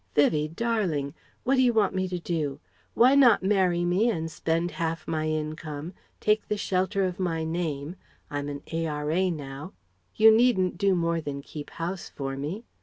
"Vivie 0.15 0.47
darling 0.47 1.13
what 1.43 1.57
do 1.57 1.61
you 1.61 1.73
want 1.73 1.93
me 1.93 2.07
to 2.07 2.17
do? 2.17 2.59
Why 2.95 3.13
not 3.13 3.43
marry 3.43 3.85
me 3.85 4.09
and 4.09 4.31
spend 4.31 4.71
half 4.71 5.07
my 5.07 5.27
income, 5.27 5.93
take 6.19 6.47
the 6.47 6.57
shelter 6.57 7.03
of 7.03 7.19
my 7.19 7.43
name 7.43 7.97
I'm 8.27 8.49
an 8.49 8.63
A.R.A. 8.71 9.29
now 9.29 9.73
You 10.15 10.31
needn't 10.35 10.79
do 10.79 10.95
more 10.95 11.21
than 11.21 11.43
keep 11.43 11.69
house 11.69 12.09
for 12.09 12.35
me.... 12.35 12.63